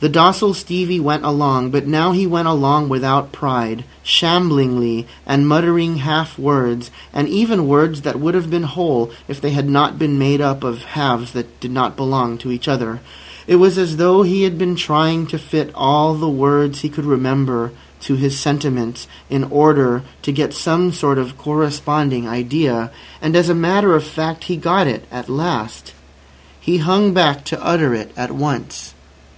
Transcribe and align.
The 0.00 0.10
docile 0.10 0.52
Stevie 0.52 1.00
went 1.00 1.24
along; 1.24 1.70
but 1.70 1.86
now 1.86 2.12
he 2.12 2.26
went 2.26 2.46
along 2.46 2.90
without 2.90 3.32
pride, 3.32 3.84
shamblingly, 4.02 5.06
and 5.26 5.48
muttering 5.48 5.96
half 6.00 6.38
words, 6.38 6.90
and 7.10 7.26
even 7.26 7.66
words 7.66 8.02
that 8.02 8.20
would 8.20 8.34
have 8.34 8.50
been 8.50 8.64
whole 8.64 9.10
if 9.28 9.40
they 9.40 9.52
had 9.52 9.66
not 9.70 9.98
been 9.98 10.18
made 10.18 10.42
up 10.42 10.62
of 10.62 10.82
halves 10.82 11.32
that 11.32 11.58
did 11.58 11.70
not 11.70 11.96
belong 11.96 12.36
to 12.36 12.52
each 12.52 12.68
other. 12.68 13.00
It 13.46 13.56
was 13.56 13.78
as 13.78 13.96
though 13.96 14.24
he 14.24 14.42
had 14.42 14.58
been 14.58 14.76
trying 14.76 15.26
to 15.28 15.38
fit 15.38 15.72
all 15.74 16.12
the 16.12 16.28
words 16.28 16.80
he 16.82 16.90
could 16.90 17.06
remember 17.06 17.72
to 18.02 18.16
his 18.16 18.38
sentiments 18.38 19.06
in 19.30 19.44
order 19.44 20.02
to 20.20 20.32
get 20.32 20.52
some 20.52 20.92
sort 20.92 21.16
of 21.16 21.38
corresponding 21.38 22.28
idea. 22.28 22.90
And, 23.22 23.34
as 23.34 23.48
a 23.48 23.54
matter 23.54 23.94
of 23.96 24.04
fact, 24.04 24.44
he 24.44 24.58
got 24.58 24.86
it 24.86 25.06
at 25.10 25.30
last. 25.30 25.94
He 26.60 26.76
hung 26.76 27.14
back 27.14 27.42
to 27.46 27.64
utter 27.64 27.94
it 27.94 28.12
at 28.18 28.32
once. 28.32 28.92